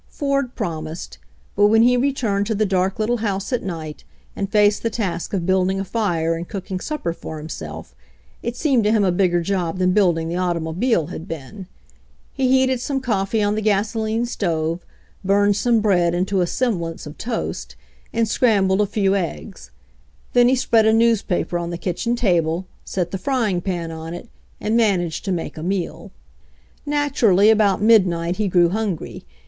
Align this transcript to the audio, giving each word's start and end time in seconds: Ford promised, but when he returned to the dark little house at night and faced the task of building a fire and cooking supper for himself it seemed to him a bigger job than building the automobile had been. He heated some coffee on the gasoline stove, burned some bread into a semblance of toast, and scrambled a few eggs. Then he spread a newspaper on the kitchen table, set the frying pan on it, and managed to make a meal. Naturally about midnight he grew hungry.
Ford 0.09 0.55
promised, 0.55 1.19
but 1.55 1.67
when 1.67 1.83
he 1.83 1.95
returned 1.95 2.47
to 2.47 2.55
the 2.55 2.65
dark 2.65 2.97
little 2.97 3.17
house 3.17 3.53
at 3.53 3.61
night 3.61 4.03
and 4.35 4.51
faced 4.51 4.81
the 4.81 4.89
task 4.89 5.31
of 5.31 5.45
building 5.45 5.79
a 5.79 5.83
fire 5.85 6.33
and 6.33 6.47
cooking 6.49 6.79
supper 6.79 7.13
for 7.13 7.37
himself 7.37 7.93
it 8.41 8.55
seemed 8.55 8.83
to 8.83 8.91
him 8.91 9.03
a 9.03 9.11
bigger 9.11 9.43
job 9.43 9.77
than 9.77 9.91
building 9.93 10.27
the 10.27 10.35
automobile 10.35 11.09
had 11.13 11.27
been. 11.27 11.67
He 12.33 12.47
heated 12.49 12.79
some 12.81 12.99
coffee 12.99 13.43
on 13.43 13.53
the 13.53 13.61
gasoline 13.61 14.25
stove, 14.25 14.83
burned 15.23 15.55
some 15.55 15.81
bread 15.81 16.15
into 16.15 16.41
a 16.41 16.47
semblance 16.47 17.05
of 17.05 17.19
toast, 17.19 17.75
and 18.11 18.27
scrambled 18.27 18.81
a 18.81 18.87
few 18.87 19.13
eggs. 19.13 19.69
Then 20.33 20.47
he 20.47 20.55
spread 20.55 20.87
a 20.87 20.93
newspaper 20.93 21.59
on 21.59 21.69
the 21.69 21.77
kitchen 21.77 22.15
table, 22.15 22.65
set 22.83 23.11
the 23.11 23.19
frying 23.19 23.61
pan 23.61 23.91
on 23.91 24.15
it, 24.15 24.29
and 24.59 24.75
managed 24.75 25.25
to 25.25 25.31
make 25.31 25.57
a 25.57 25.61
meal. 25.61 26.09
Naturally 26.87 27.51
about 27.51 27.83
midnight 27.83 28.37
he 28.37 28.47
grew 28.47 28.69
hungry. 28.69 29.25